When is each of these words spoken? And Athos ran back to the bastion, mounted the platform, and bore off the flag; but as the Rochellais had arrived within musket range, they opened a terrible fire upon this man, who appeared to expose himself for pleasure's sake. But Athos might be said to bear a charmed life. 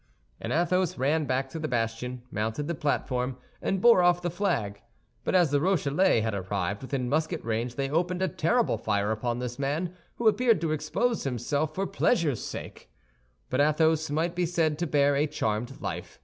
And 0.39 0.51
Athos 0.51 0.97
ran 0.97 1.25
back 1.25 1.47
to 1.49 1.59
the 1.59 1.67
bastion, 1.67 2.23
mounted 2.31 2.67
the 2.67 2.73
platform, 2.73 3.37
and 3.61 3.79
bore 3.79 4.01
off 4.01 4.23
the 4.23 4.31
flag; 4.31 4.81
but 5.23 5.35
as 5.35 5.51
the 5.51 5.61
Rochellais 5.61 6.21
had 6.21 6.33
arrived 6.33 6.81
within 6.81 7.07
musket 7.07 7.45
range, 7.45 7.75
they 7.75 7.87
opened 7.87 8.23
a 8.23 8.27
terrible 8.27 8.79
fire 8.79 9.11
upon 9.11 9.37
this 9.37 9.59
man, 9.59 9.93
who 10.15 10.27
appeared 10.27 10.59
to 10.61 10.71
expose 10.71 11.23
himself 11.23 11.75
for 11.75 11.85
pleasure's 11.85 12.43
sake. 12.43 12.89
But 13.51 13.61
Athos 13.61 14.09
might 14.09 14.33
be 14.33 14.47
said 14.47 14.79
to 14.79 14.87
bear 14.87 15.15
a 15.15 15.27
charmed 15.27 15.79
life. 15.81 16.19